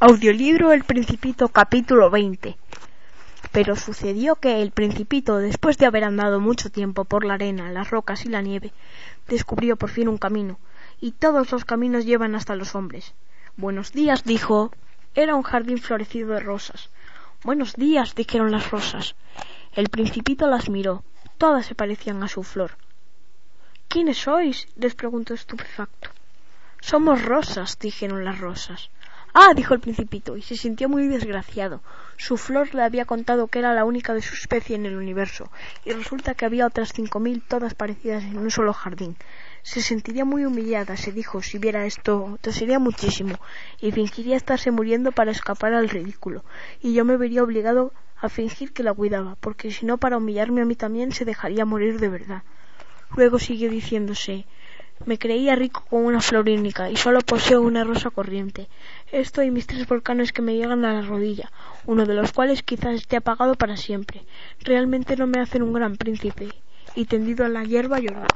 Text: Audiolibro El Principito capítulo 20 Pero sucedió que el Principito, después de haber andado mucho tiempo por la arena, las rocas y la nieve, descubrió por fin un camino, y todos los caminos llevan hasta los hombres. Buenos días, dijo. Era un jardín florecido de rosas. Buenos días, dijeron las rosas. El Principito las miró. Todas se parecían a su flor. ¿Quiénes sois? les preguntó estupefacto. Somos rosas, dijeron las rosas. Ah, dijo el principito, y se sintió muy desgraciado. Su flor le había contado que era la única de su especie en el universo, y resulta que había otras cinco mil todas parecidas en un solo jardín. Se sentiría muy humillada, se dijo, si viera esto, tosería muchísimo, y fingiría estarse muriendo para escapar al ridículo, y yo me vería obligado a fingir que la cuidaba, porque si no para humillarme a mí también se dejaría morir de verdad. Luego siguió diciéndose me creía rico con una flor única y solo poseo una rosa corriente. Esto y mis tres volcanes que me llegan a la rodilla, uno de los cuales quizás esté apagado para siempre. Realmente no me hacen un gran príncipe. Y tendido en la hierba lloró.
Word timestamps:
Audiolibro 0.00 0.72
El 0.72 0.82
Principito 0.82 1.48
capítulo 1.48 2.10
20 2.10 2.56
Pero 3.52 3.76
sucedió 3.76 4.34
que 4.34 4.60
el 4.60 4.72
Principito, 4.72 5.38
después 5.38 5.78
de 5.78 5.86
haber 5.86 6.02
andado 6.02 6.40
mucho 6.40 6.68
tiempo 6.68 7.04
por 7.04 7.24
la 7.24 7.34
arena, 7.34 7.70
las 7.70 7.90
rocas 7.90 8.26
y 8.26 8.28
la 8.28 8.42
nieve, 8.42 8.72
descubrió 9.28 9.76
por 9.76 9.90
fin 9.90 10.08
un 10.08 10.18
camino, 10.18 10.58
y 11.00 11.12
todos 11.12 11.52
los 11.52 11.64
caminos 11.64 12.04
llevan 12.04 12.34
hasta 12.34 12.56
los 12.56 12.74
hombres. 12.74 13.14
Buenos 13.56 13.92
días, 13.92 14.24
dijo. 14.24 14.72
Era 15.14 15.36
un 15.36 15.44
jardín 15.44 15.78
florecido 15.78 16.34
de 16.34 16.40
rosas. 16.40 16.90
Buenos 17.44 17.74
días, 17.74 18.16
dijeron 18.16 18.50
las 18.50 18.72
rosas. 18.72 19.14
El 19.74 19.90
Principito 19.90 20.48
las 20.48 20.68
miró. 20.68 21.04
Todas 21.38 21.66
se 21.66 21.76
parecían 21.76 22.20
a 22.24 22.28
su 22.28 22.42
flor. 22.42 22.72
¿Quiénes 23.86 24.18
sois? 24.18 24.66
les 24.74 24.96
preguntó 24.96 25.34
estupefacto. 25.34 26.10
Somos 26.80 27.24
rosas, 27.24 27.78
dijeron 27.78 28.24
las 28.24 28.40
rosas. 28.40 28.90
Ah, 29.36 29.52
dijo 29.52 29.74
el 29.74 29.80
principito, 29.80 30.36
y 30.36 30.42
se 30.42 30.56
sintió 30.56 30.88
muy 30.88 31.08
desgraciado. 31.08 31.82
Su 32.16 32.36
flor 32.36 32.72
le 32.72 32.84
había 32.84 33.04
contado 33.04 33.48
que 33.48 33.58
era 33.58 33.74
la 33.74 33.84
única 33.84 34.14
de 34.14 34.22
su 34.22 34.32
especie 34.34 34.76
en 34.76 34.86
el 34.86 34.96
universo, 34.96 35.50
y 35.84 35.90
resulta 35.90 36.36
que 36.36 36.44
había 36.44 36.68
otras 36.68 36.92
cinco 36.92 37.18
mil 37.18 37.42
todas 37.42 37.74
parecidas 37.74 38.22
en 38.22 38.38
un 38.38 38.52
solo 38.52 38.72
jardín. 38.72 39.16
Se 39.64 39.82
sentiría 39.82 40.24
muy 40.24 40.44
humillada, 40.44 40.96
se 40.96 41.10
dijo, 41.10 41.42
si 41.42 41.58
viera 41.58 41.84
esto, 41.84 42.38
tosería 42.42 42.78
muchísimo, 42.78 43.34
y 43.80 43.90
fingiría 43.90 44.36
estarse 44.36 44.70
muriendo 44.70 45.10
para 45.10 45.32
escapar 45.32 45.74
al 45.74 45.88
ridículo, 45.88 46.44
y 46.80 46.94
yo 46.94 47.04
me 47.04 47.16
vería 47.16 47.42
obligado 47.42 47.92
a 48.20 48.28
fingir 48.28 48.72
que 48.72 48.84
la 48.84 48.94
cuidaba, 48.94 49.34
porque 49.40 49.72
si 49.72 49.84
no 49.84 49.98
para 49.98 50.18
humillarme 50.18 50.62
a 50.62 50.64
mí 50.64 50.76
también 50.76 51.10
se 51.10 51.24
dejaría 51.24 51.64
morir 51.64 51.98
de 51.98 52.08
verdad. 52.08 52.44
Luego 53.16 53.40
siguió 53.40 53.68
diciéndose 53.68 54.46
me 55.06 55.18
creía 55.18 55.54
rico 55.54 55.84
con 55.88 56.04
una 56.04 56.20
flor 56.20 56.48
única 56.48 56.90
y 56.90 56.96
solo 56.96 57.20
poseo 57.20 57.60
una 57.62 57.84
rosa 57.84 58.10
corriente. 58.10 58.68
Esto 59.12 59.42
y 59.42 59.50
mis 59.50 59.66
tres 59.66 59.86
volcanes 59.86 60.32
que 60.32 60.42
me 60.42 60.54
llegan 60.54 60.84
a 60.84 60.92
la 60.92 61.02
rodilla, 61.02 61.50
uno 61.86 62.06
de 62.06 62.14
los 62.14 62.32
cuales 62.32 62.62
quizás 62.62 62.94
esté 62.94 63.16
apagado 63.16 63.54
para 63.54 63.76
siempre. 63.76 64.22
Realmente 64.60 65.16
no 65.16 65.26
me 65.26 65.40
hacen 65.40 65.62
un 65.62 65.72
gran 65.72 65.96
príncipe. 65.96 66.48
Y 66.94 67.06
tendido 67.06 67.44
en 67.44 67.54
la 67.54 67.64
hierba 67.64 67.98
lloró. 67.98 68.26